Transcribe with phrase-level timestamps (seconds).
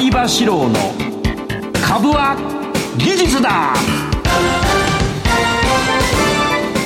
[0.00, 0.74] 相場志郎の
[1.86, 2.34] 株は
[2.96, 3.74] 技術だ。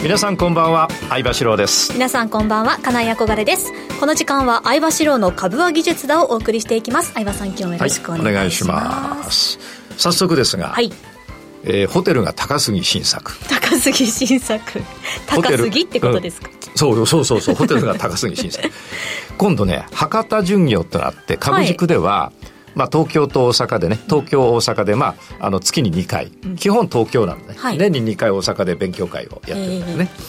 [0.02, 1.92] 皆さんこんばんは相場志郎です。
[1.92, 3.72] 皆さんこんばんは金井憧れです。
[4.00, 7.12] この時間は相場志郎の株は技術だをお送りしていきます。
[7.12, 8.84] 相葉さん今日もよろしくお願いします。
[8.84, 9.58] はい、ます。
[9.96, 10.90] 早速ですが、はい。
[11.62, 13.32] えー、ホテルが高杉新作。
[13.48, 14.82] 高杉新作。
[15.28, 16.50] 高杉ってことですか？
[16.74, 18.68] そうそうそうそうホテルが高杉新作。
[19.38, 30.20] 今度ね博多巡業ってのがあって株軸では、はいまあ、東京と大阪でね東京大阪で、まあ、あの月に2回、うん、基本東京なんでね、はい、年に2回大阪で勉強会をやってるんですね、え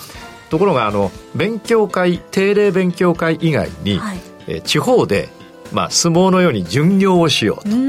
[0.48, 5.30] ー、ところがあの勉強会定例勉強会以外に、はい、えー、地方で
[5.76, 7.86] まあ、相撲のように巡業をしようと。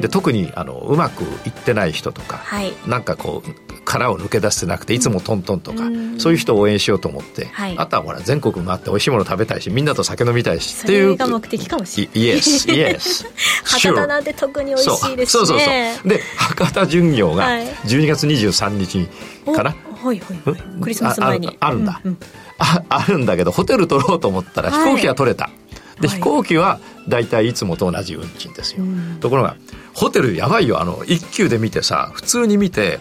[0.00, 12.20] で特にあのうまくいってない人とか、はい、なんかこう殻を抜け出してなくていつもトントンとか、うん、そういう人を応援しようと思って、はい、あとはほら全国回って美味しいもの食べたいしみんなと酒飲みたいしっていうが目的かもしれない。
[12.20, 13.26] イエスイエス
[13.64, 15.40] 博多なんて特に美味しいですね。
[15.40, 15.64] そうそうそ
[16.06, 17.48] うで博多巡業が
[17.86, 19.08] 12月23日
[19.52, 21.56] かな、はいはいはい、クリスマス前に。
[21.58, 22.18] あるんだ、うんうん、
[22.58, 25.50] ああるんだけどホテル取ろうと思ったら飛行機は取れた、
[25.98, 26.08] はい。
[26.08, 28.84] で、飛行機は大体いつもと同じ運賃ですよ、
[29.20, 29.56] ところが
[29.94, 30.80] ホテルやばいよ。
[30.80, 33.00] あの一級で見てさ普通に見て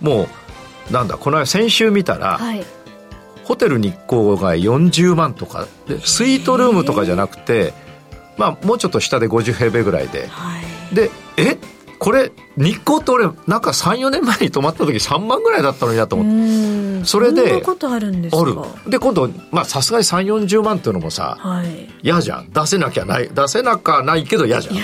[0.00, 0.28] も
[0.90, 2.64] うなんだこの先週見たら、はい、
[3.44, 7.72] ホテル日光が40万とかでスイートルームとかじゃなくて
[8.36, 10.60] まあもうちょっと下で50平米ぐらいで、は
[10.92, 11.56] い、でえ？
[11.98, 17.04] これ日光って俺なんか34年前に泊まった時3万ぐらいだったのになと思って。
[17.06, 21.38] それでことあるんで今度まあさすがに3 4 0万っていうのもさ
[22.02, 22.50] 嫌、はい、じゃん。
[22.50, 24.76] 出せなきゃない出せなかないけど嫌じゃん。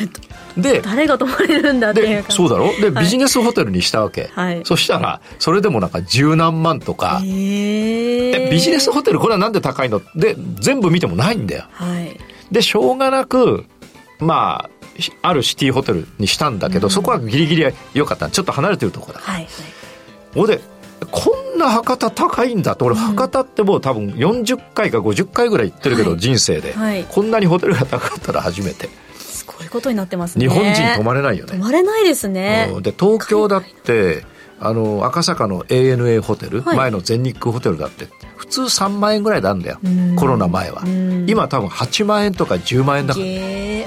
[0.60, 2.66] で誰が泊まれるんだっていうそうだろ？
[2.80, 7.20] で、ビジネスホテルにしたわけ、はい、そしたらそれでもなんか十何万とか。
[7.24, 10.00] えビジネスホテルこれはなんで高いの？
[10.14, 12.18] で全部見てもないんだよ、はい、
[12.50, 13.64] でしょうがなく
[14.18, 14.70] まあ
[15.22, 18.30] あるシティホテルにしたんだけど、うん、そこはギリギリ良かった。
[18.30, 19.20] ちょっと離れてるところだ。
[19.20, 19.48] はい、
[20.34, 20.60] はい、で
[21.10, 22.84] こんな博多高いんだと。
[22.84, 28.88] 俺、博多ってもう多分40回か50回ぐらい行ってるけど、はい、人生で、はい、こんなにホテルが高かったら初めて。
[29.18, 30.48] すごいことになってますね。
[30.48, 31.52] 日本人泊まれないよね。
[31.52, 34.24] 泊まれないですね、うん、で東京だって
[34.64, 38.08] あの赤坂の ANA ホテル、前の全日空ホテルだって。
[38.36, 39.78] 普通3万円ぐらいなんだよ。
[40.16, 40.82] コロナ前は。
[41.26, 43.26] 今多分8万円とか10万円だから、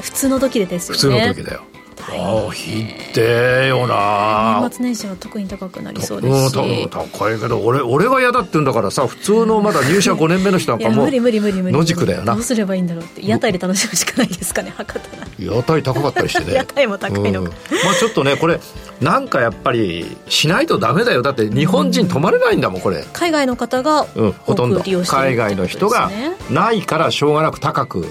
[0.01, 1.27] 普通の時でですよね。
[1.29, 1.61] 普通の時だよ。
[2.07, 4.59] ああひってよな。
[4.61, 11.73] 年末年始は特に高くなりそうですし、うん、高いけど俺俺が嫌だって言うんだからさ普通のまだ入社5年目の人なんかもう無理無理無理無理。
[11.73, 12.35] 野宿だよな。
[12.35, 13.25] どうすればいいんだろうって。
[13.25, 16.53] 屋台で楽しむしかないですかね博多屋台高かったりしてね。
[16.53, 17.43] 屋台も高いの。
[17.43, 18.59] か、うん、まあちょっとねこれ
[19.01, 21.21] なんかやっぱりしないとダメだよ。
[21.21, 23.03] だって日本人泊まれないんだもんこれ。
[23.13, 24.81] 海外の方がうん、ほとんど。
[25.07, 26.09] 海外の人が
[26.49, 28.05] ないからしょうがなく高く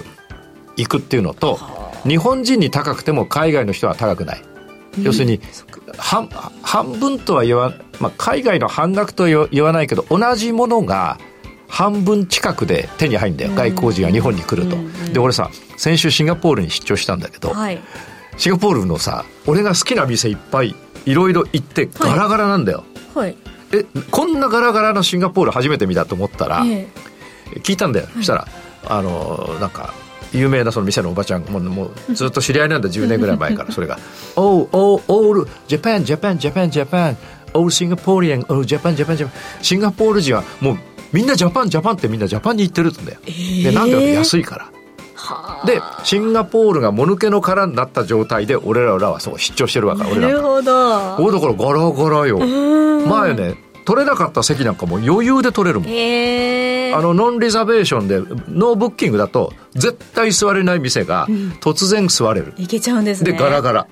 [0.77, 1.59] 行くっていうのと
[2.03, 4.41] 日本人に高くても海外の人は高くない、
[4.97, 5.39] うん、要するに
[5.97, 6.27] 半
[6.61, 11.17] 半分とは言わ、まあ、海外の半額とは言わないけど同じものが
[11.67, 14.77] 半分近くで手に入るんだよ、外交人が日本に来ると、
[15.11, 17.79] で俺さ先週シンガポールに出張したんだけど、はい、
[18.37, 20.75] シンガポールのさ俺が好きな店いっぱい
[21.05, 23.37] いろいろ行ってガラガラなんだよ、はい、
[23.73, 28.47] えこんなガラガラのシンガポール初めて見たと思ったら、えー、聞いたんだよ、そしたら
[28.87, 29.93] あのなんか
[30.33, 33.99] 有名なその店のおばちゃんももうずっと知り合いなんだ10年ぐらい前から それが
[34.35, 37.15] 「Oh, oh, all Japan, Japan, Japan, Japan
[37.53, 39.29] all Singaporean, all Japan, Japan, Japan」
[39.61, 40.77] シンガポール人はもう
[41.13, 44.69] みんなジャパンジャパンってみんなジャパンに行ってるんだよ、えー、でなんで安いから
[45.65, 51.15] でシンガポールがもぬけの殻になった状態で俺らはそう出張してるわけなるほど。
[51.17, 52.39] おだからガラガラよ。
[53.07, 58.17] 前ね取れなかった席なんかも余裕で取れるもん、えー、あのノンリザベーションで
[58.49, 61.27] ノーブッキングだと絶対座れない店が
[61.61, 63.31] 突然座れる、うん、いけちゃうんですね。
[63.31, 63.87] でガラガラ。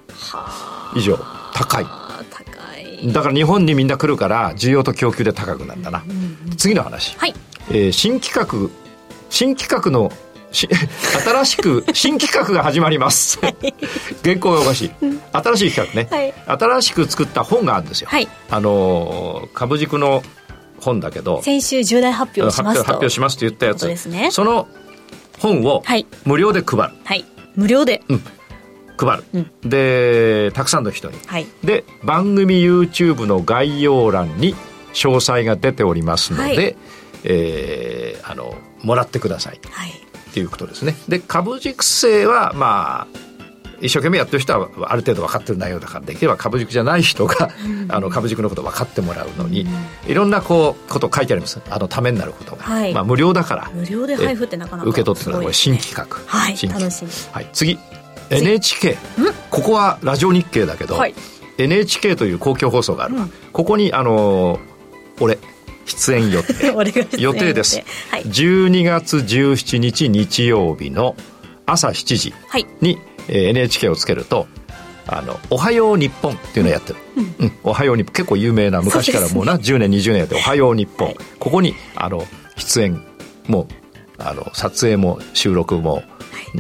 [0.96, 1.18] 以上。
[1.54, 1.86] 高い。
[3.12, 7.34] だから日本にみんな来るから需要と供給で高くなったな、うんうん、次の話、はい。
[7.70, 8.70] えー、新企画
[9.30, 10.12] 新企画の
[10.54, 13.40] 新しく新企画が始まります。
[14.24, 14.92] 原稿がおかしい。
[15.34, 20.22] 新しい企画ね、はい、新しく作った本があるんですよ、はい、あの株軸の
[20.80, 22.84] 本だけど先週重大発表しますと。
[22.86, 23.88] 発表しますと言ったやつ。
[23.88, 24.68] です、ね、その
[25.40, 25.84] 本を
[26.26, 27.26] 無料で配る、はい、
[27.56, 28.24] 無料で、うん、
[28.98, 34.56] 配る、うん、でたくさんの人に、はい、で番組 YouTube の概要欄に
[34.94, 36.76] 詳細が出ておりますので、はい、
[37.24, 39.92] えー、あのもらってください、はい、
[40.34, 40.96] っていうことですね。
[41.08, 43.08] で株軸性はまあ
[43.82, 51.62] 一生懸命やってる人はある程度分かってる内容だからできれば株軸じゃない人が、うん、あの株軸のこと分かってもらうのに、うん、いろんなこうこと書いてあります。
[51.70, 53.70] あのためになることが、はい、まあ、無料だから。
[53.76, 56.18] 無料で配布ってなかなか受け取ってください、ね、これ新企画。
[56.26, 57.78] はい新楽しみ、はい、次。
[58.32, 58.98] NHK
[59.52, 61.14] ここはラジオ日経だけど、はい、
[61.60, 64.60] NHK という公共放送がある、うん、ここにあのー、
[65.20, 65.38] 俺
[65.86, 66.54] 出演予定。
[67.22, 71.16] 予定です、はい、12月17日日曜日の
[71.66, 72.68] 朝7時に、はい、
[73.28, 74.48] えー、NHK をつけると
[75.08, 82.26] あの「おはよう日本」っていうのをやってる「うん、うん、おはよう日本」結構有名な昔からもうなう10年20年やって「おはよう日本」はい、ここにあの
[82.58, 83.02] 出演
[83.48, 83.68] も
[84.18, 86.06] あの撮影も収録も、はい、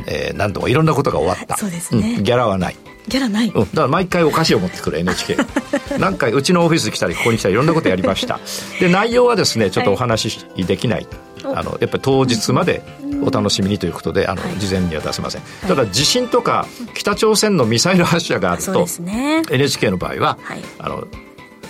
[0.07, 2.75] えー、何度もいろんなことが終わった、そうですね、うん、ギャラはない
[3.07, 5.37] ギャラない、うん、だから毎回お菓子を持ってくる NHK
[5.99, 8.39] 何回うちのオフィス来たりここに来たりいろんなことやりました。
[8.79, 11.07] で内容はですねちょっとお話しできない、
[11.43, 12.83] はい、あのやっぱり当日まで
[13.21, 21.07] お楽しみにということであの、事前には出せません、ただ地震とか北朝鮮のミサイル発射があると、ね、NHK の場合は、はい、あの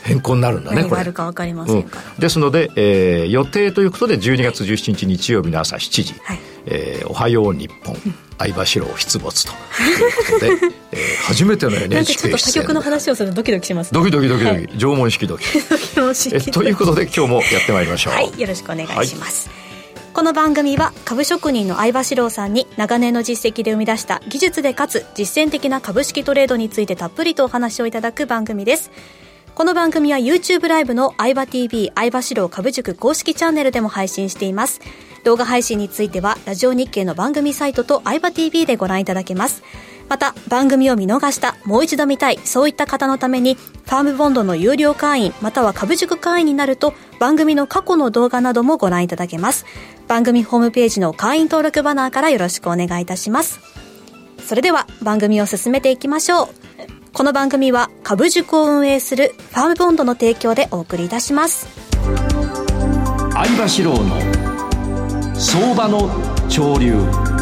[0.03, 7.95] 変更になるんだね何があるか分かりませんから、うん、ですので、えー、予定ということで12月17日日曜日の朝7時「はい、えー、おはよう日本」
[8.37, 15.45] 相場四郎出没ということで、 えー、初めての NHK 出演ちょっと他局の話をするとドキドキします、ね、ドキドキドキドキ、はい、縄文式ドキ。
[16.33, 18.13] えということで今日もやってまいりましょう。
[18.13, 19.63] はいよろしくお願いします、はい
[20.13, 28.91] この番組は株職人の相場志郎さんに長年の実績で生み出した技術でかつ実践的な株式トレードについてたっぷりとお話をいただく番組です。
[29.55, 34.81] この番組は YouTube ライブの相場 TV 相場志郎株塾公式チャンネルでも配信しています。
[35.23, 39.63] 動画配信についてはラジオ日経の番組サイトと相場 TV でご覧いただけます。
[40.09, 49.65] また番組を見逃したもう一度見たいそういった方のためにファームボンドの有料会員または株塾会員になると番組の過去の動画などもご覧いただけます。
[50.07, 53.59] 番組ホームページの会員登録バナーからよろしくお願いいたします。
[54.45, 56.47] それでは番組を進めていきましょう。
[57.13, 61.67] この番組は株塾を運営するファームボンドの提供でお送りいたします。
[63.31, 66.09] 相場志郎の相場の
[66.49, 67.32] 潮流。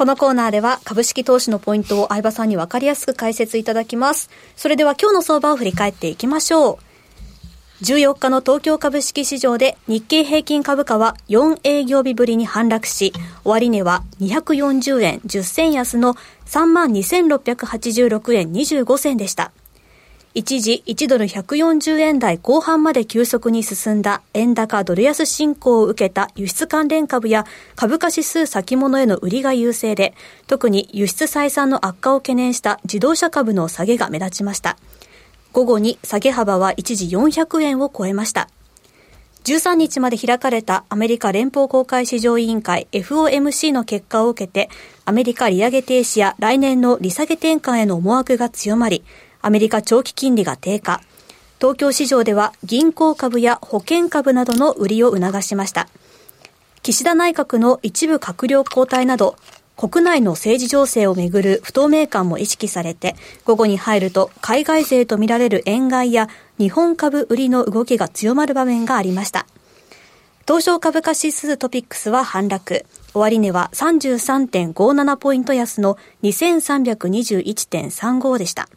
[0.00, 4.30] このコーナーでは株式投資のポイントを相葉さんに分かりやすく解説いただきます。
[4.56, 6.78] それでは今日の相場を振り返っていきましょ
[7.82, 7.84] う。
[7.84, 13.12] 14日の東京株式市場で日経平均株価は4営業日ぶりに反落し、
[13.44, 16.14] 終値は240円10銭安の
[16.46, 19.52] 32,686円25銭でした。
[20.32, 30.14] 一時1ドル140円台後半まで急速に進んだ円高ドル安進行を受けた輸出関連株や株価指数先物への売りが優勢で、
[30.46, 34.76] 特に輸出採算の悪化を懸念した自動車株の下げが目立ちました。
[35.52, 38.48] 午後に下げ幅は一時400円を超えました。
[39.42, 44.70] 13日まで開かれたアメリカ連邦公開市場委員会 FOMC の結果を受けて、
[45.06, 49.02] アメリカ利上げ停止や来年の利下げ転換への思惑が強まり、
[49.42, 51.00] アメリカ長期金利が低下。
[51.60, 55.88] 東京市場では銀行株や保険株などの売りを促しました。
[56.82, 59.36] 岸田内閣の一部閣僚交代など、
[59.76, 66.28] 国内の政治情勢をめぐる不透明感も意識されて、午後に入ると海外勢とみられる円買いや
[66.58, 69.46] 日本株売りの動きが強まる場面がありました。
[70.46, 72.84] 東証株価指数トピックスは反落。
[73.14, 78.68] 終値は33.57ポイント安の2321.35でした。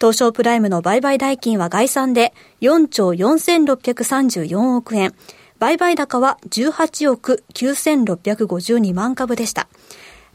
[0.00, 5.12] 東証プライムの売買代金は概算で4兆4634億円。
[5.58, 9.68] 売買高は18億9652万株でした。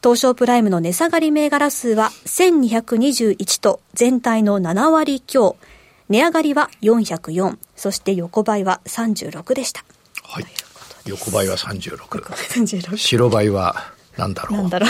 [0.03, 5.55] 東証プライムの値下がり銘柄数は1221と全体の7割強。
[6.10, 7.58] 値上がりは404。
[7.77, 9.86] そして横ばいは36でした。
[10.24, 10.46] はい。
[11.05, 12.22] 横ばいは36。
[12.22, 14.58] 36白ばいはなんだろう。
[14.60, 14.89] なんだろう。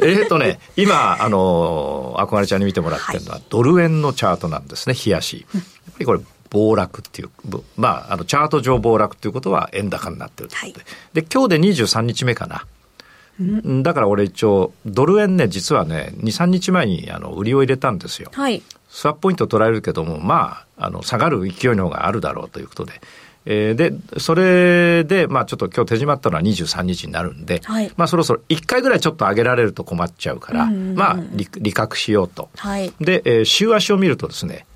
[0.06, 5.46] えっとね、今、あの、憧れちゃんに見てもらってるのは、はい、ドル円のチャートなんですね、冷やし。
[5.54, 6.20] やっぱりこれ、
[6.50, 7.30] 暴落っていう、
[7.76, 10.84] まあ、あの、チャート上暴落っていうことは円高になってるということで。
[10.84, 12.64] はい、で、今日で23日目かな。
[13.82, 18.30] だから俺一応、ドル円ね、実はね、2、3日前にあの売りを入れたんですよ。
[18.32, 18.62] はい。
[18.88, 23.00] スワップポイント取られるけども、まあ、あの、下がる勢いの方があるだろうということで。
[23.46, 32.50] えー、で、それで、まあちょっと今日手締まったのは23日になるんで、はい、まあそろそろ1回ぐらいちょっと上げられると困っちゃうから、まあ利利確しようと。
[32.56, 34.66] はい、で、えー、週足を見るとですね、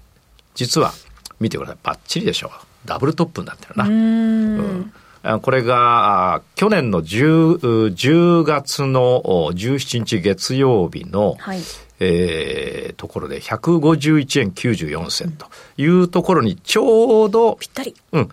[0.55, 0.93] 実は、
[1.41, 1.77] 見てください。
[1.83, 2.51] バッチリでしょ。
[2.85, 3.85] ダブルトップになってるな。
[3.85, 4.93] うん
[5.43, 9.21] これが、去年の 10, 10月の
[9.53, 11.61] 17日月曜日の、はい、
[12.01, 15.47] えー、ところで151円94銭と
[15.77, 17.95] いうところにちょうど、ぴったり。
[18.13, 18.33] うん、ぴ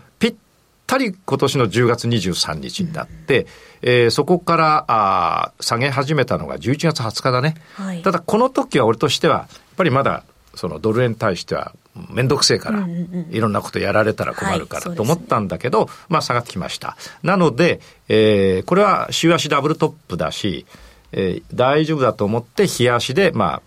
[0.88, 3.48] ったり今年の10月23日になって、うん、
[3.82, 7.56] えー、そこからあ下げ始めたのが11月20日だね。
[7.74, 10.24] はい、ただこの時は俺としては、やっぱりまだ
[10.56, 11.74] そのドル円に対しては
[12.10, 12.88] めんどくせえから、
[13.30, 16.96] いろんなことやられたら困るからと思ったんだけど、まあ下がってきました。
[17.22, 20.66] なので、えー、これは週足ダブルトップだし、
[21.12, 23.62] えー、大丈夫だと思って冷やしで、まあ、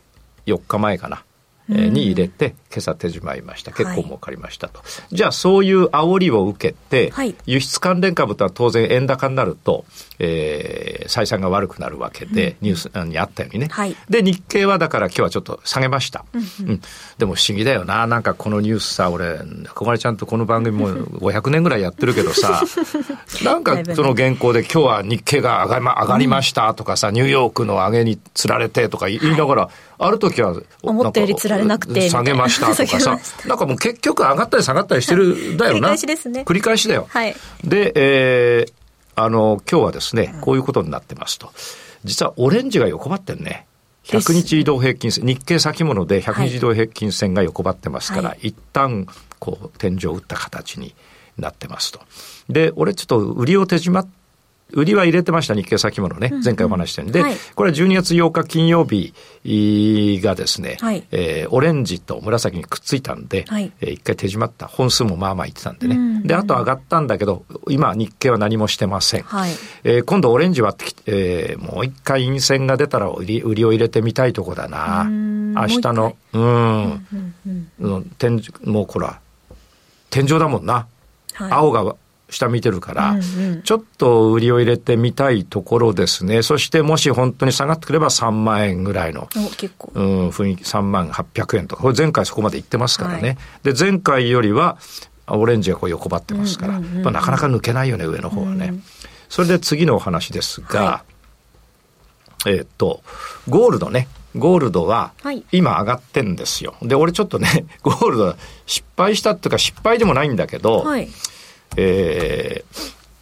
[0.46, 1.22] 4日前かな。
[1.68, 3.72] に入れて、今朝手締まいました。
[3.72, 4.78] 結構儲かりましたと。
[4.78, 9.84] はい、じゃあ、そういう煽りを受けて、はい、輸出関連株とは当然円高になると、
[10.20, 13.68] えー、採算が悪くなるわけで、ニュースにあったようにね。
[13.70, 16.24] はい、で、日経はだから今日はちょっと下げました。
[16.32, 16.80] うん、うん、
[17.18, 18.06] でも不思議だよな。
[18.06, 19.40] なんかこのニュースさ、俺、
[19.74, 22.62] 小金ちゃんとこの番組も500年ぐらいやってるけどさ、
[23.42, 29.68] なんかその原稿で今日は日経が上がりま上がりましたとかさ、ニューヨークの上げにつられてとか言いながら、
[30.02, 32.08] ある時は、思ったよりつられなくて。
[32.08, 35.78] 下げましたとかさ、 なんかもう結局上がったり下がったりしてるだよな。
[35.78, 36.42] 繰り返しですね。
[36.46, 37.06] 繰り返しだよ。
[37.10, 37.34] はい。
[37.64, 38.72] で、えー、
[39.16, 41.52] あの、今日はですね、こういうことになってますと。
[42.04, 43.66] 実はオレンジが横ばってんね。
[44.04, 49.06] 100日移動平均線、日経先物で100日移動平均線が横ばってますから、はい、一旦、
[49.38, 50.94] こう、天井を打った形に
[51.38, 52.00] なってますと。
[52.48, 54.08] で、俺ちょっと売りを手締まっ
[54.72, 56.32] 売りは入れてました、日経先物ね。
[56.44, 57.12] 前回お話したように。
[57.12, 59.12] で、はい、これは12月8日金曜日
[60.22, 64.66] がですね、はい、えー、オレンジと紫にくっついたんで、はい、えー、一回手締まった。
[64.66, 65.96] 本数もまあまあいってたんでね。
[65.96, 69.22] うんうん、で、あと上がったんだけど、今日経は何もしてません。
[69.22, 69.50] はい、
[69.84, 75.04] えー、今度オレンジ割ってきて、えー、もう一回陰線が出たら売り売りを入れてみたいとこだな。
[75.04, 77.06] 明日の、うん、
[77.44, 79.20] うんうん、天、もうこら、
[80.10, 80.86] 天井だもんな。
[81.38, 81.94] 青が
[82.30, 86.42] 下見てるから、うんうん、ちょっと売りを入れてみたいところですね。
[86.42, 89.28] そしてもし本当に下がってくれば3万円ぐらいの、
[89.94, 93.36] うん、雰囲気3万800円とか、これ前回そこまで行ってますからね。
[93.62, 94.78] はい、で、前回よりは、
[95.26, 98.68] オレンジがこう横ばってますから、まあ、なかなか抜けないよね、上の方はね。
[98.70, 98.82] うん、
[99.28, 101.04] それで次のお話ですが、
[102.44, 103.02] はい、えっと、
[103.48, 104.08] ゴールドね。
[104.36, 105.12] ゴールドは
[105.50, 106.76] 今上がってんですよ。
[106.82, 111.08] で、俺ちょっとね、 ゴールド失敗したっていうか失敗でもないんだけど、はい、
[111.76, 112.64] え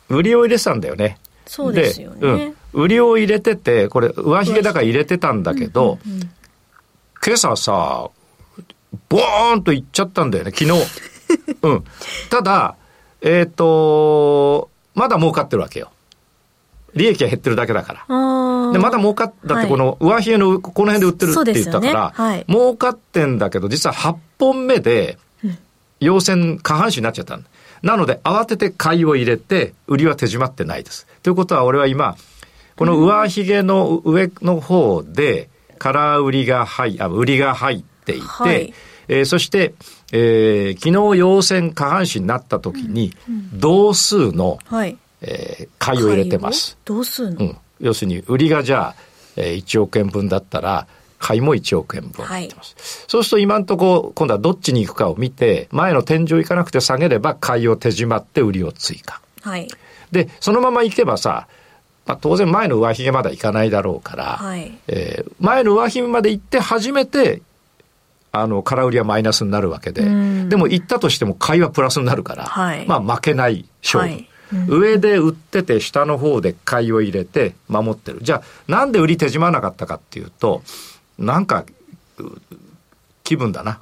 [0.08, 1.18] ー、売りを入れてたんだよね。
[1.46, 2.18] そうですよね。
[2.22, 2.56] うん。
[2.72, 6.30] 売りを入れてて、これ、上髭だから入れてたんだけど、うんうんうん、
[7.24, 8.10] 今朝さ、
[9.08, 10.72] ボーンといっちゃったんだよね、昨日。
[11.62, 11.84] うん。
[12.30, 12.76] ただ、
[13.20, 15.90] えっ、ー、と、まだ儲かってるわけよ。
[16.94, 18.72] 利益が減ってるだけだから。
[18.72, 25.18] で、まだ儲かっ、だってこの上髭のこの辺で売ってるって言ったから、ねはい、儲かってんだけど、実は8本目で、
[26.00, 27.48] 陽線下半身になっちゃったんだ。
[27.82, 31.06] なので、慌てて買いを入れて、売りは手締まってないです。
[31.23, 32.16] ということは、俺は今、
[32.76, 38.75] この上髭の上の方で、空売りが入、あ、売りが入っていて、はい、
[39.08, 39.75] えー、そして、
[40.12, 43.12] えー、昨日陽線下半身になった時に、
[43.52, 46.78] 同数の、はい、えー、買いを入れてます。
[46.85, 48.94] 同数の、うん、要するに、売りがじゃあ、
[49.37, 50.87] えー、1億円分だったら、
[51.18, 52.75] 買いも1億円分入ってます。
[52.76, 59.20] はい、そうすると今のところ、今度はどっちに行くかを見て、前の天井行かなくて下げれば買いを手締まって売りを追加。
[59.42, 59.68] はい。
[60.12, 61.48] で、そのまま行けばさ、
[62.06, 67.42] まあ、当然前の上髭まで行かないだろうから、はい、えー、前の上髭まで行って初めて、
[68.32, 74.14] あの、空売りはマイナスになるわけで、でも行ったとしても買いはプラスになるから、はい、まあ負けない勝負。
[74.14, 74.28] はい
[74.66, 78.20] 上で売ってて下の方で買いを入れて守ってる。
[78.22, 80.62] じゃあなんで売り手締まなかったかっていうと、
[81.18, 81.64] なんか、
[83.25, 83.80] 気分だな。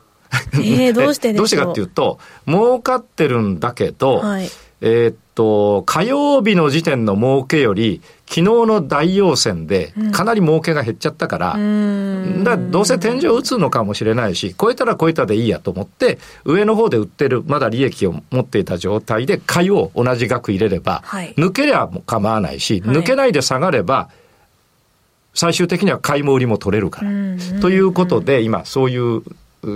[0.54, 4.50] えー、 どうしてどうしてかっていうと、儲かってるんだけど、はい、
[4.80, 24.08] えー、っと、火曜日の時点の儲けより、昨日の大陽線でかなり儲けが減っちゃったから、うん、だどうせ天井打つのかもしれないし、超えたら超えたでいいやと思って、上の方で売ってる、まだ利益を持っていた状態で買いを同じ額入れれば、はい、抜けりゃ構わないし、抜けないで下がれば、
[25.36, 27.60] 最終的には買いも売りも取れるから。
[27.60, 29.22] ということで、今そういう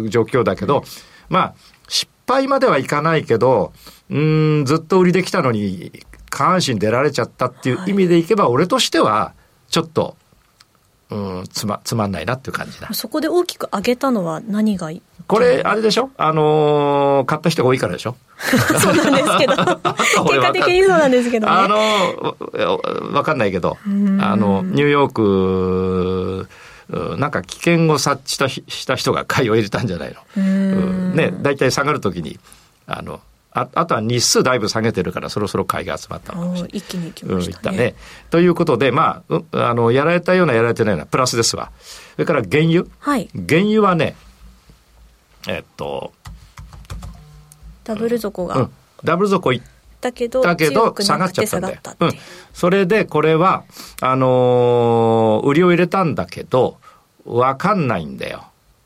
[0.09, 0.85] 状況だけど、
[1.29, 1.55] まあ、
[1.87, 3.73] 失敗まではいかないけど、
[4.09, 5.93] うん、ずっと売りできたのに、
[6.31, 9.35] 下半身出られちゃったっていう意味でいけば、俺としては、
[9.69, 10.17] ちょっと、
[11.11, 12.89] うん、つま、つまんないなっていう感じだ。
[12.93, 14.91] そこで大きく上げたのは何が
[15.27, 16.11] これ、あれでしょ？
[16.17, 18.17] あのー、買った人が多いからでしょ？
[18.81, 19.55] そうなんですけど。
[20.27, 21.53] 結果的にそうなんですけどね。
[21.53, 23.89] あの、わかんないけど、あ
[24.37, 26.49] の、ニューヨーク、
[27.19, 30.43] なんか危険を察知したした人が買いを入れたんじゃないの。
[31.15, 32.39] ね、大体下がるときに、
[32.87, 33.21] あの、
[33.53, 36.71] ああとは日数だいぶ下げてるから、そろそろ買いが集まったのかもしれない。
[36.75, 37.77] 一気にいきましたね。
[37.77, 37.95] うん、ね。
[38.31, 41.73] ということで、まあ、あの、やられたような、やられてないような、プラスですわ。
[42.15, 42.87] それから原油？
[43.01, 43.29] はい。
[43.35, 44.15] 原油はね、
[45.49, 46.13] えっと、
[47.83, 48.71] ダブル底が、うん、
[49.03, 49.63] ダブル底いっ
[50.01, 51.81] たけど、だけど下がっちゃったんだよ。
[51.99, 52.13] うん。
[52.53, 53.65] それで、これは、
[54.01, 56.79] あのー、売りを入れたんだけど、
[57.25, 58.45] わかんないんだよ。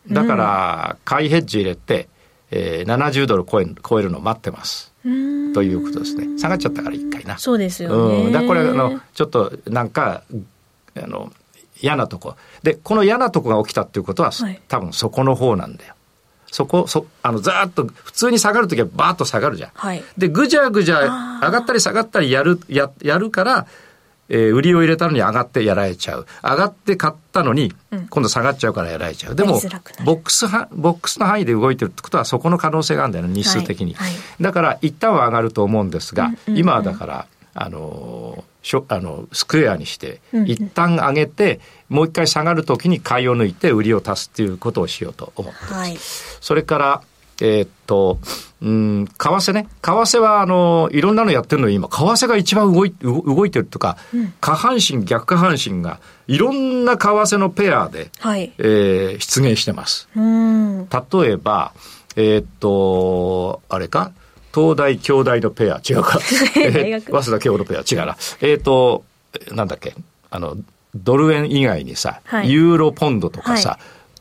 [0.08, 2.08] だから、買いヘッジ入れて、
[2.50, 4.92] えー、70ドル超え超えるのを待ってます。
[5.02, 6.38] ということですね。
[6.38, 7.38] 下がっちゃったから一回な。
[7.38, 8.24] そうですよね。
[8.26, 8.32] うん。
[8.32, 10.22] だこれあのちょっとなんか
[10.96, 11.32] あの
[11.80, 12.36] 嫌なとこ。
[12.62, 15.94] で、この嫌なとこが起きたっていうことは、はい多分そこの方なんだよ。
[16.50, 19.70] そこ、そ、あの、ざーっと、普通に下がるときはバーッと下がるじゃん。
[19.74, 23.66] はいで、ぐじゃぐじゃ上がったり下がったりやる、や、やるから、
[24.28, 26.26] えー売りを入れたのに上がってやられちゃう。
[26.42, 29.34] 上がって買ったのに、うん今度下がっちゃうからやられちゃう。
[29.34, 33.94] でもやりづらくなる、ボックスは、ボックスの範囲で動いてるってことはそこの可能性があるんだよね、日数的に。
[33.94, 45.74] はいはいだから、一旦は上がると思うんですが、うんうんうん今はだから、あのーしょ、あの、スクエアにして、うんうん一旦上げて、もう一回下がるときに買いを抜いて売りを足すっていうことをしようと思ってます。
[45.74, 45.96] はい。
[46.40, 47.02] それから、
[47.40, 48.18] えーっと、
[48.62, 49.66] うん、為替ね。
[49.82, 53.96] 為替は、あの、いろんなのやってるのに今、為替が一番動い動動いてるとか、
[54.40, 55.98] 下半身、逆下半身が、
[56.28, 58.52] いろんな為替のペアで、はい。
[58.58, 60.08] えー出現してます。
[60.16, 60.88] うーん。
[61.24, 61.72] 例えば、
[62.16, 64.12] えーっと、あれか？
[64.54, 66.18] 東大、京大のペア、違うか。
[66.56, 68.16] えー早稲田、京のペア、違うな。
[68.40, 69.04] えーっと、
[69.50, 69.94] なんだっけ、
[70.30, 70.56] あの、
[70.94, 73.78] ドル円以外にさ、はいユーロポンドとかさ、は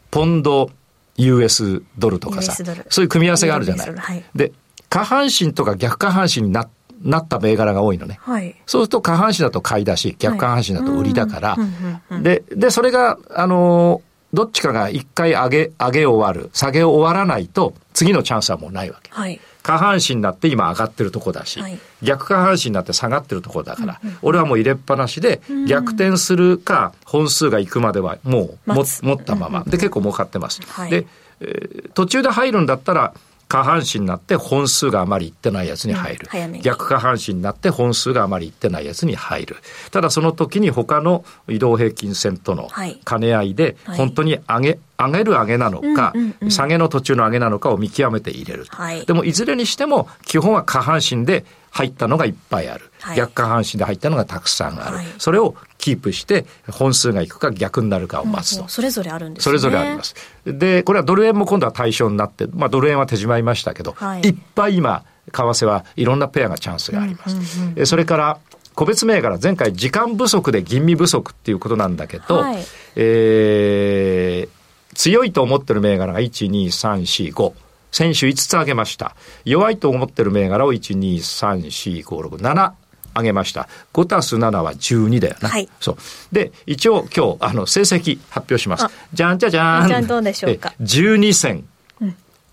[0.10, 0.72] ポンド
[1.18, 2.56] US ドルとかさ
[2.90, 3.96] そういう組み合わせがあるじゃない。
[3.96, 4.52] はいで、
[4.90, 6.68] 下半身とか逆下半身にな
[7.04, 8.20] なった銘柄が多いのね。
[8.22, 8.56] はい。
[8.66, 19.12] そうすると下半身だと買いだし、逆下半身だと売りだからうんうんうんう、んで、で、それが、あのーどっちかが一回上げ、上げ終わる、下げ終わらないと、次のチャンスはもうないわけ。
[19.14, 19.40] はい。
[19.64, 21.80] 下半身になって今上がってるとこだし、はい。
[22.02, 30.62] 逆下半身になって下がってるとこだから、俺はもう入れっぱなしで、逆転するか、本数が行くまではもうも持ったまま、で、結構儲かってます。
[30.68, 30.92] はい。
[30.92, 31.08] で、
[31.40, 33.14] えー途中で入るんだったら、
[33.54, 36.28] 下半身になって本数があまりいってないやつに入る。
[36.34, 39.58] うん逆下半身になって本数があまりいってないやつに入る。
[39.92, 48.76] ただその時に他の移動平均線とのはい兼ね合いで、はい本当に上げ、上げる上げなのか、うんうんうん下げの途中の上げなのかを見極めて入れると。
[48.76, 52.92] はいでもいずれにしても基本は下半身で入ったのがいっぱいある。
[53.02, 54.96] はい逆下半身で入ったのがたくさんある。
[54.98, 58.62] はいそれをキープして本数がいくか逆になるかを待つと。
[58.62, 59.44] もうそれぞれあるんですね。
[59.44, 60.04] それぞれありま。
[60.06, 60.16] す。
[60.46, 67.36] で、これはドル円も今度は対象になって、まあドル円は手締まいましたけど、はいい、っぱい今、為替はいろんなペアがチャンスがあります。
[67.76, 68.38] えそれから、
[68.76, 72.64] 個別銘柄、前回時間不足で吟味不足っていうことなんだけど、はい
[72.96, 74.64] えー
[74.96, 77.54] 強いと思ってる銘柄が1、2、3、4、5。
[77.92, 79.16] 先週5つ上げました。
[79.44, 82.74] 弱いと思ってる銘柄を1、2、3、4、5、6、7
[83.16, 83.68] 上げました。
[83.94, 85.50] 5たす7は12だよな。
[85.50, 85.98] はいそう。
[86.32, 88.92] で、一応今日、あの、成績発表しますあ。
[89.14, 89.88] じゃんじゃじゃーん。
[89.88, 91.64] じゃんどうでしょうかえ12戦、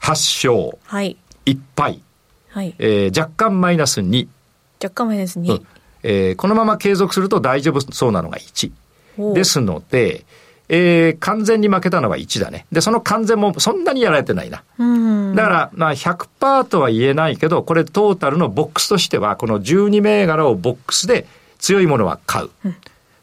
[0.01, 1.17] 8勝、はい。
[1.47, 2.01] 1敗、
[2.51, 2.75] はい。
[2.79, 4.27] えー若干マイナス2。
[4.83, 5.63] 若干マイナスうん2。
[6.03, 8.71] えーこのまま継続すると大丈夫そうなのが1。
[9.19, 10.25] おうですので、
[10.73, 12.65] えー完全に負けたのが1だね。
[12.71, 14.63] で、その完全もそんなにやられてないな。
[14.79, 15.35] うん。
[15.35, 21.27] だから、まあ100%とは言えないけど、これトータルのボックスとしては、この12銘柄をボックスで
[21.59, 22.51] 強いものは買う。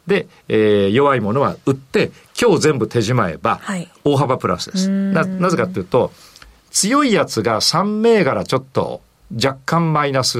[0.06, 4.90] で、えー弱いものは売って、今日全部手締まえばはい、大幅プラスです。
[4.90, 6.12] うんな、なぜかというと、
[6.70, 9.00] 強いやつが3銘柄ちょっと
[9.34, 10.38] 若干マイナス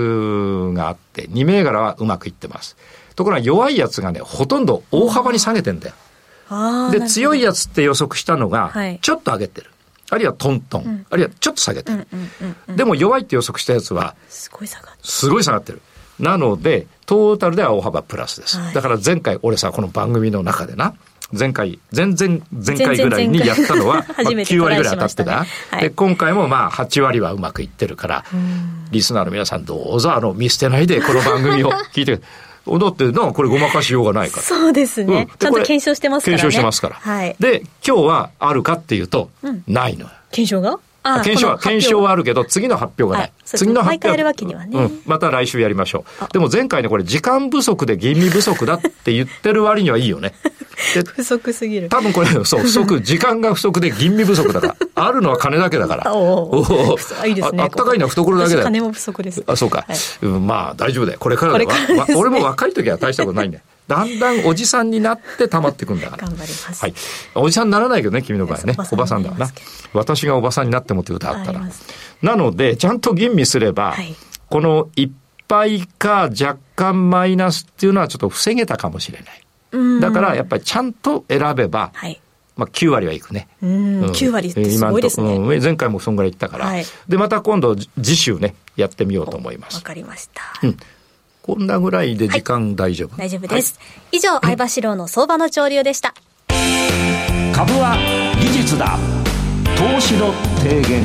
[0.74, 2.76] があって、2銘柄はうまくいってます。
[3.16, 5.94] ところが弱いやつがね、ほとんど大幅に下げてんだよ。
[6.54, 9.70] ー強いやつって予測したのがはい、ちょっと上げてる。
[10.10, 11.06] あるいはトントン。
[11.10, 12.06] あるいはちょっと下げてる。
[12.12, 12.76] うんうんうん。
[12.76, 14.88] でも弱いって予測したやつは、すごい差が。
[15.02, 15.82] すごい下がってる。
[16.18, 18.58] なので、トータルでは大幅プラスです。
[18.58, 20.94] はいだから前回、俺さ、この番組の中でな、
[21.30, 25.46] 前回、前々前回ぐらいにやったのは、まあ初めて9割ぐらい当たってた。
[25.78, 28.24] で、今回もまあ8割はうまくいってるから、
[28.90, 32.20] リスナーの皆さんどうぞ、あの、見捨てないで、この番組を聞いて、
[32.78, 34.42] だってな、これごまかしようがないから。
[34.42, 35.28] そうですね。
[35.30, 36.42] うんちゃんと検証してますからね。
[36.42, 36.96] 検証してますから。
[36.96, 37.36] はい。
[37.38, 39.30] で、今日はあるかっていうと、
[39.66, 40.10] ないのよ。
[40.30, 40.78] 検証が？
[41.04, 43.20] あ検証は、検証はあるけど、次の発表がない。
[43.22, 45.02] はい次の発表毎回やるわけにはねうん。
[45.06, 46.32] また来週やりましょう。
[46.32, 50.34] でも前回ね、これ時間不足で吟味不足だって言ってる割にはいいよね。
[50.94, 51.88] で、 不足すぎる。
[51.88, 54.76] 多分これ、そう、不足、時間が不足で吟味不足だから。
[54.94, 56.14] あるのは金だけだから。
[56.14, 57.62] おーおあいいですね。
[57.62, 59.42] ああったかいのは懐だけだ金も不足です。
[59.46, 59.86] あ、そうか。
[60.22, 61.18] まあ、大丈夫だよ。
[61.18, 63.64] これからだわわ俺も若い時は大したことないんだよ。
[63.86, 66.26] だんだんおじさんになって溜まってくんだから。
[66.26, 66.82] 頑張ります。
[66.82, 66.94] はい。
[67.34, 68.74] おじさんにならないけどね、君の場合ね。
[68.78, 69.50] おおばさんだわな。
[69.94, 71.60] 私がおばさんになってもって歌あったら。
[72.22, 74.14] なので、ちゃんと吟味すれば、はい
[74.48, 75.10] このいっ
[75.46, 79.42] ぱいか若干マイナスっていうのはちょっと防げたかもしれない。
[79.72, 82.20] うんだから、やっぱりちゃんと選べば、はい。
[82.56, 83.48] まあ9割はいくね。
[83.62, 85.34] うん、うん9割ってすごいですね。
[85.34, 86.66] 今んとうん前回もそんぐらい言ったから。
[86.66, 89.82] はいで、また今度次週ね、やってみようと思いまわす。
[89.82, 90.42] かりました。
[91.42, 93.78] こんなぐらいで時間大丈夫、大丈夫です。
[94.12, 96.14] 以上、相場志郎の相場の潮流でした。
[97.54, 97.96] 株は
[98.40, 98.98] 技術だ
[99.76, 101.04] 投資の提言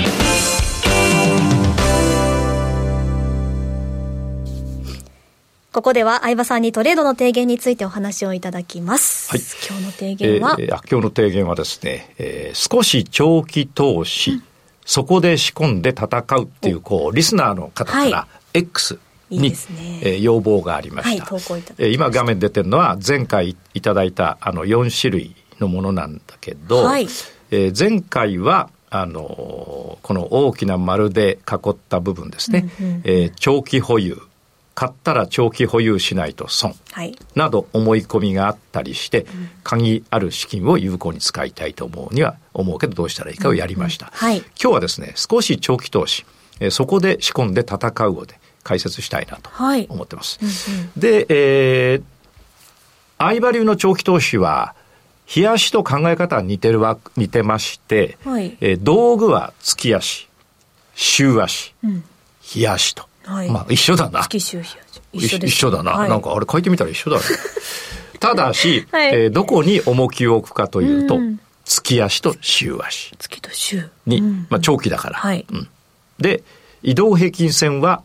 [5.74, 9.32] ここでは相葉さんにトレードの提言についてお話をいただきます。
[9.32, 9.42] はい。
[9.68, 14.40] 今日の提言は、えー今日の提言はですね、えー少し長期投資、
[14.86, 19.00] そこで仕込んで戦うっていう、こう、リスナーの方かはら X
[19.32, 20.00] に、いいですね。
[20.04, 21.26] えー要望がありました。
[21.26, 21.42] はい
[21.80, 27.08] えー今画面出てるのは前回いただいたあの4種類のものなんだけど、はい。
[27.50, 32.70] えー前回は、あのーこの大きな丸で囲った部分ですね、
[33.06, 34.22] えー長期保有。
[34.76, 36.76] 買ったら長期保有しないと損。
[36.92, 37.16] はい。
[37.36, 39.26] など思い込みがあったりして、
[39.64, 44.10] 鍵ある資金を有効に使いたいと思うには思うけどどうしたらいいかをやりました。
[44.14, 46.26] はい今日はですね、少し長期投資、
[46.60, 50.40] えーそこで仕込んで戦うをで解説したいなとはい思ってます。
[50.98, 52.04] で、えー、
[53.18, 54.74] アイバリューの長期投資は、
[55.34, 60.28] 冷やしと考え方は似てるわ、似てまして、はいえー道具は月足、
[60.96, 62.04] 週足、うん。
[62.56, 63.06] 冷やしと。
[63.24, 63.50] はい。
[63.50, 64.22] まあ一緒だな。
[64.24, 64.78] 月収支
[65.14, 65.38] 一緒。
[65.38, 66.10] 一緒だな、はい。
[66.10, 67.24] なんかあれ書いてみたら一緒だね
[68.20, 69.08] ただし、はい。
[69.14, 71.40] えーどこに重きを置くかというと、うん。
[71.66, 73.16] 月足と週足。
[73.18, 73.90] 月と週。
[74.06, 74.48] に、うん。
[74.50, 75.46] まあ、長期だから、はい。
[75.52, 75.68] うん。
[76.20, 76.44] で
[76.84, 78.04] 移動平均線は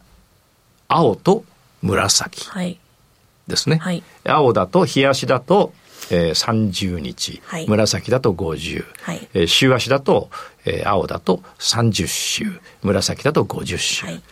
[0.89, 1.45] 青と
[1.83, 2.79] 紫はい。
[3.47, 4.03] ですね、はい。
[4.25, 5.73] 青だと日足だと、
[6.11, 7.67] えー、30日、はい。
[7.69, 9.29] 紫だと50、はい。
[9.35, 10.31] えー週足だと、
[10.65, 12.61] えー青だと30週。
[12.83, 14.23] 紫だと50週、はい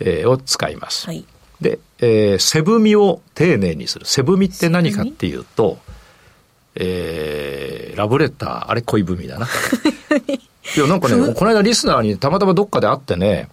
[0.00, 1.24] えーを使います、はい。
[1.60, 4.06] で、えー、背踏みを丁寧にする。
[4.06, 5.78] 背踏みって何かっていうと、
[6.74, 9.46] えー、ラブレター、あれ恋踏みだな。
[10.76, 13.48] いや、なんかね、この間リスナーにたまたまどっかで会ってね、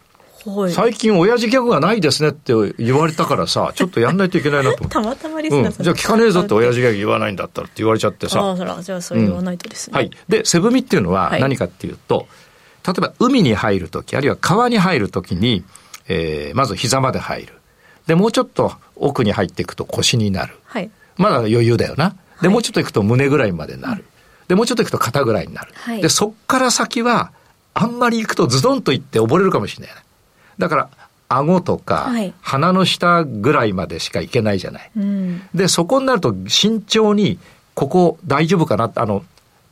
[0.45, 0.73] はい。
[0.73, 4.89] 最近親父ギャグがないですねって言われたからさ、ちょっとやんないといけないなと思って。
[4.93, 8.57] たまたまリスうん、ナーさん、じゃあ聞かねえぞって親父ギャグ言わないんだったらって言われちゃってあさあ、。
[8.57, 9.95] そら、じゃあそれ言わないとですね。
[9.95, 10.11] はい。
[10.27, 12.27] で、背踏みっていうのははい何かっていうと、
[12.85, 15.63] 例えば海に入るとき、あるいは川に入るときに、
[16.07, 17.53] えーまず膝まで入る。
[18.07, 20.55] で、もうちょっと奥に入っていくと腰になる。
[20.65, 20.89] はい。
[21.17, 22.09] まだ余裕だよな。
[22.41, 24.03] で、はいもうちょっと行くと胸ぐらいまでなる。
[24.47, 25.71] で、もうちょっと行くと肩ぐらいになる。
[25.75, 27.31] はいで、そっから先は、
[27.73, 30.01] あんまり行くとズドンと行って溺れるかもしれないね。
[30.59, 30.89] だから、
[31.29, 34.91] 顎とか、はい鼻の下ぐらいまでしか行けないじゃない。
[34.97, 35.41] うん。
[35.55, 37.39] で、そこになると慎重に、
[37.73, 38.91] ここ大丈夫かな？
[38.93, 39.23] あの、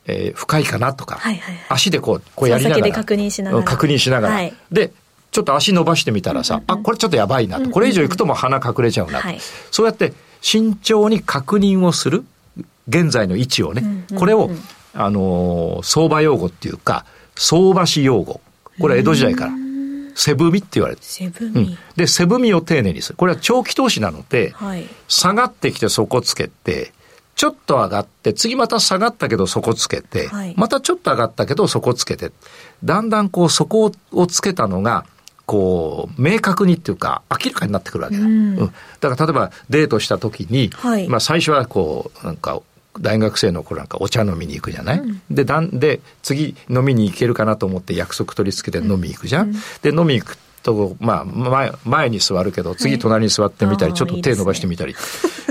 [0.07, 0.93] えー深いかな？
[0.93, 2.91] とか、はいはいはい足でこう、こうやりながら。
[2.93, 4.33] 確認しながらうん確認しながら。
[4.33, 4.91] はいで、
[5.31, 7.69] ちょっと足伸ばしてみたらさ、あ、これちょっとやばいなと。
[7.69, 9.27] これ以上行くともう鼻隠れちゃうなと。
[9.27, 9.39] はい
[9.71, 12.25] そうやって慎重に確認をする。
[12.87, 13.81] 現在の位置をね。
[13.83, 14.49] うんうんこれを、
[14.93, 18.41] あのー相場用語っていうか、相場師用語。
[18.79, 19.51] これは江戸時代から。
[20.15, 21.77] 背踏みって言われてセブミうん。
[21.95, 23.17] で、背踏みを丁寧にする。
[23.17, 24.85] これは長期投資なので、はい。
[25.07, 26.91] 下がってきて底つけて、
[27.35, 32.31] ちょっと上がって、次また下がったけど底つけて、はいまたちょっと上がったけど底つけて、
[32.83, 35.05] だんだんこう底をつけたのが、
[35.51, 38.23] こう、明確にっていうか、明らかになってくるわけだ。
[38.23, 38.57] うん。
[38.57, 38.73] うん。
[39.01, 41.09] だから例えばデートした時に、はい。
[41.09, 42.61] まあ最初はこう、なんか、
[43.01, 54.95] 大学生の頃なんかお茶飲みに行くじゃない、で、だんで、次飲みに行けるかなと思って約束取り付けて飲みに行くじゃん、で、飲みに行くと、まあ、前、前に座るけど、次隣に座ってみたり、あーちょっと手伸ばしてみたり。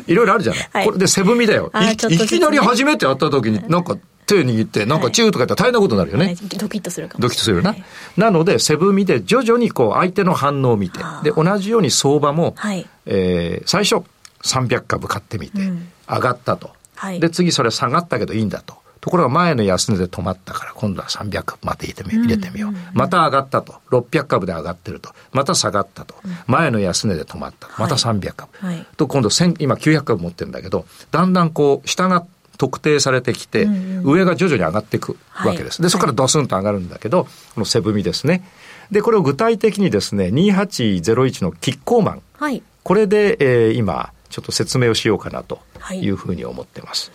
[0.06, 0.86] いろいろあるじゃない、はい。
[0.86, 1.70] これで背踏みだよ。
[1.74, 3.98] いいきなり初めて会った時に、なんか
[4.30, 6.24] 手握って、なんかチューとか言ったら大変なことになるよね。
[6.26, 7.22] はいドキッとするかも。
[7.22, 7.70] ドキッとするよな。
[7.70, 7.84] はい
[8.16, 14.04] なので、背踏みで徐々にこう相手の反応を見てで、同じように相場も、はいえー最初
[14.42, 16.70] 300株買ってみて、うん上がったと。
[16.96, 18.74] はいで、次それ下がったけどいいんだと。
[19.00, 22.24] ところが前の安値で止まったから、今度は300株また入れてみよう。
[22.24, 22.72] 入れてみよう。
[22.92, 23.74] また上がったと。
[23.90, 25.10] 600株で上がってると。
[25.32, 26.14] また下がったと。
[26.46, 27.68] 前の安値で止まった。
[27.78, 28.50] また300株。
[28.60, 32.16] はいと、今度1000、今900株持ってるんだけど、だんだんこう、下が
[32.60, 33.66] 特定されてきて、
[34.04, 35.80] 上が徐々に上がっていくわけです。
[35.80, 38.46] はいで、そこからドスンと上がるんだけど、この背踏みですね。
[38.90, 42.22] で、これを具体的にですね、2801のキッコーマン。
[42.34, 42.62] はい。
[42.82, 45.58] これで、えー今、ちょっと説明をしようかなと
[45.94, 47.10] いうふうに思ってます。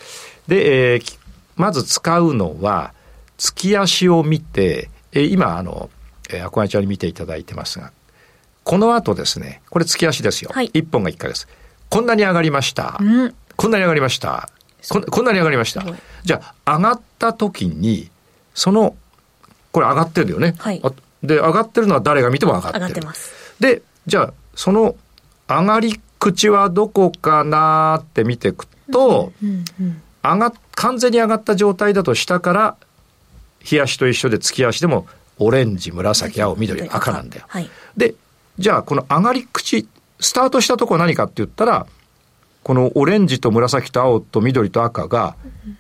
[0.47, 1.19] で、えーき
[1.55, 2.91] まず使うのは、
[3.37, 5.91] 月足を見て、えー今、あの、
[6.31, 7.91] えー、アコヤちゃんに見ていただいてますが、
[8.63, 10.49] この後ですね、これ月足ですよ。
[10.51, 11.47] はい一本が1ヶ月。
[11.91, 12.97] こんなに上がりました。
[12.99, 13.35] うん。
[13.55, 14.49] こんなに上がりました。
[14.89, 15.83] こんこんなに上がりました。
[16.23, 18.09] じゃあ、上がった時に、
[18.53, 18.95] その、
[19.71, 20.55] これ上がってるよね。
[20.57, 20.91] はいあ
[21.23, 22.85] で、上がってるのは誰が見ても上がってる。
[22.85, 23.31] 上がってます。
[23.59, 24.95] で、じゃあ、その
[25.47, 30.01] 上がり口はどこかなって見ていくと、うんうん。
[30.23, 32.75] 上がっ、完全に上がった状態だと下から、
[33.59, 37.45] 日足と一緒で月足でも、オレンジ、紫、青、緑、赤なんだよ。
[37.47, 37.69] はい。
[37.97, 38.15] で、
[38.57, 39.87] じゃあ、この上がり口、
[40.19, 41.87] スタートしたとこは何かって言ったら、
[42.65, 45.35] このオレンジと紫と青と緑と赤が、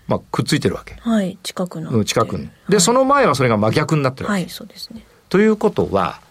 [0.07, 0.93] まあ、くっついてるわけ。
[0.99, 1.35] はい。
[1.41, 2.47] 近くなってうん近くに。
[2.69, 4.41] で、その前はそれが真逆になってるわけ。
[4.43, 5.03] はい、そうですね。
[5.29, 6.21] ということは、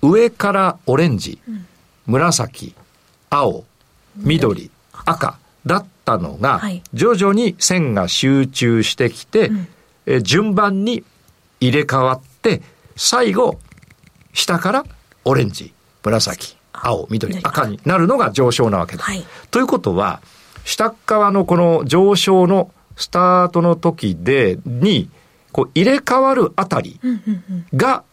[0.00, 1.40] 上からオレンジ、
[2.06, 2.76] 紫、
[3.30, 3.64] 青、
[4.16, 9.50] 緑、赤だったのが、はい徐々に線が集中してきて、
[10.06, 11.02] えー順番に
[11.58, 12.62] 入れ替わって、
[12.94, 13.58] 最後、
[14.34, 14.84] 下から
[15.24, 15.74] オレンジ、
[16.04, 19.02] 紫、青、緑、緑赤になるのが上昇なわけだ。
[19.02, 20.20] はいということは、
[20.64, 25.08] 下側のこの上昇のスタートの時で、に、
[25.52, 28.04] こう入れ替わるあたりうんうんうんが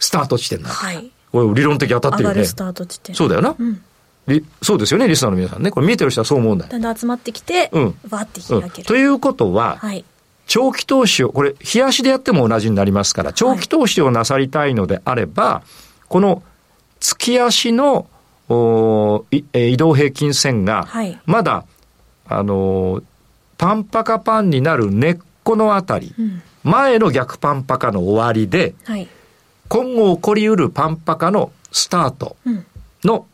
[0.00, 0.74] スタート地点なの。
[0.74, 1.10] はい。
[1.30, 2.54] これ理論的当たってるよね上がるス。
[2.54, 3.14] タート地点。
[3.14, 3.50] そうだよな。
[3.50, 3.82] ん
[4.28, 5.70] りそうですよね、リスナーの皆さんね。
[5.70, 6.70] これ見えてる人はそう思うんだよ。
[6.70, 8.88] だんだん集まってきて、うんわーってうん開ける。
[8.88, 10.04] ということは、はい。
[10.46, 15.62] 長期投資を、これ、冷やしでやっても同じになりますから、長期投資をなさりたいのであれば、
[16.08, 16.42] この
[17.02, 18.06] 月足の
[18.48, 21.64] 移動平均線がはい、まだ、
[22.26, 23.04] あのー
[23.58, 26.42] パンパカパンになる根っこのあたり、うん。
[26.64, 29.06] 前の逆パンパカの終わりで、はい。
[29.68, 32.66] 今後起こりうるパンパカのスタートうん。
[33.04, 33.24] の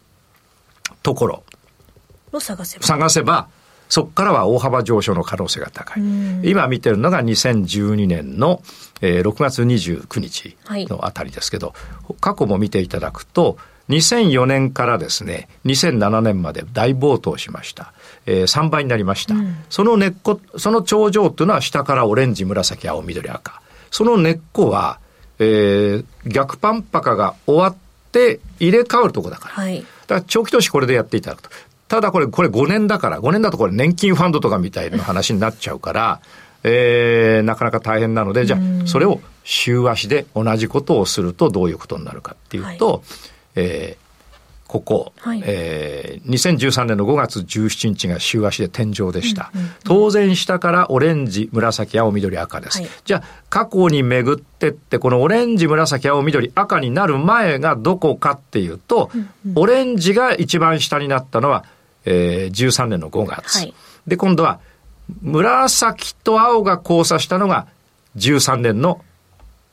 [1.02, 1.42] ところ、
[2.30, 2.84] を探せば。
[2.84, 3.48] 探せば、
[3.88, 6.02] そこからは大幅上昇の可能性が高い。
[6.02, 8.60] うん今見てるのが2012年の、
[9.00, 10.56] えー6月29日
[10.88, 11.74] のあたりですけど、
[12.20, 13.56] 過去も見ていただくと、
[13.88, 17.92] 2004年からですね、2007年まで大暴騰しました。
[18.26, 19.34] えー3倍になりました。
[19.70, 23.60] その根っこ、その頂上というのは下からオレンジ、紫、青、緑、赤。
[23.90, 24.98] その根っこは、
[25.38, 27.76] えー逆パンパカが終わっ
[28.12, 29.54] て入れ替わるとこだから。
[29.54, 29.80] はい。
[29.80, 31.50] だから長期投資これでやっていただくと。
[31.88, 36.20] ただこれ、これ5年だから、5年だとこれ年金ファンドとかみたいな話になっちゃうから、
[36.64, 43.02] えー、なかなか大変なので、じゃあ、それを週足で同じことをするとどういうことになるかっていうと、
[43.54, 44.08] えー
[44.68, 45.42] ここ、はい。
[45.46, 49.50] えー2013年の5月17日が週足で天井でした。
[49.84, 52.80] 当然下からオレンジ、紫、青、緑、赤です。
[52.82, 52.90] はい。
[53.06, 59.10] じゃあ、過去に巡ってって、このオレンジ、紫、青、緑、赤になる前がどこかっていうと、
[59.54, 61.64] オレンジが一番下になったのは、
[62.04, 63.58] えー13年の5月。
[63.60, 63.74] はい。
[64.06, 64.60] で、今度は、
[65.22, 67.66] 紫と青が交差したのが
[68.16, 69.04] 13年の、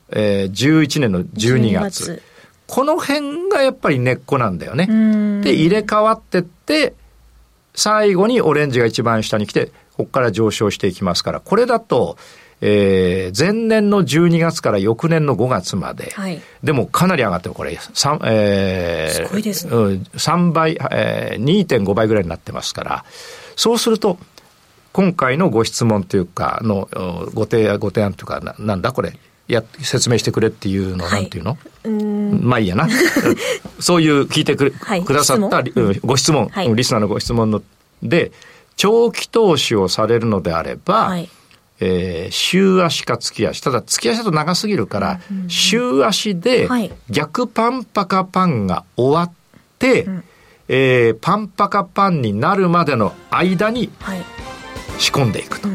[0.10, 2.06] えー11年の12 12月。
[2.06, 2.22] 月。
[2.68, 4.86] この辺がやっぱり根っこなんだよね。
[4.86, 5.42] ん。
[5.42, 6.94] で、入れ替わってって、
[7.76, 9.68] 最後にオレンジが一番下に来て、
[9.98, 12.18] ここから上昇していきますから、これだと、
[12.62, 16.42] えー前年の12月から翌年の5月まで、はい。
[16.64, 19.76] でもかなり上がってる、これ、三えーすごいですね。
[19.76, 23.06] うん、3倍、えー、2.5倍ぐらいになってますから、
[23.56, 24.18] そうすると、
[24.96, 31.24] 今回のご質問というか、の、うんご提案、ご提案というか、ななんだこれ、や、説明してくれっていうの、はい。
[31.24, 31.58] なんていうの？
[32.40, 32.86] まあいいやな。
[32.86, 32.92] う ん
[33.82, 35.04] そういう聞いてくれ、はい。
[35.04, 35.62] くださった
[36.06, 36.68] ご質問、はい。
[36.68, 37.62] うんリスナーのご質問の
[38.04, 38.32] で、
[38.78, 41.30] 長期投資をされるのであれば、はい。
[41.82, 43.60] えー週足か月足。
[43.60, 46.90] ただ月足だと長すぎるから、週足ではい。
[47.10, 49.32] 逆パンパカパンが終わっ
[49.78, 50.08] て、
[50.70, 54.24] えーパンパカパンになるまでの間にはい。
[54.98, 55.68] 仕込んでいくと。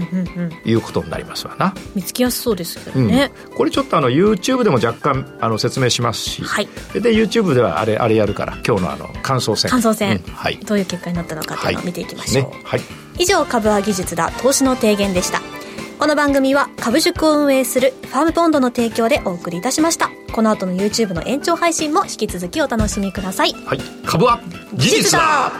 [0.65, 1.75] いうことになりますわな。
[1.95, 3.07] 見つけやすそうですけどうん。
[3.09, 3.31] ね。
[3.55, 6.69] これちょっとあの YouTube でも若干あの説明しますし、はい。
[6.95, 9.71] で YouTube ではあれあれやるから今日のあの感想戦。
[9.71, 10.33] 感想戦、うん。
[10.33, 10.57] はい。
[10.59, 12.51] どういう結果になったのかというのを見ていきましょう。
[12.51, 12.63] ね。
[12.65, 12.81] はい。
[13.19, 15.43] 以上株は技術だ投資の提言でした。
[15.99, 20.11] この番組は株塾を運営するファームボンドの提供でお送りいたしました。
[20.33, 23.53] この後の YouTube の延長配信も引き続きお楽しみください。
[23.67, 23.81] はい。
[24.07, 24.41] 株は
[24.73, 25.53] 技術だ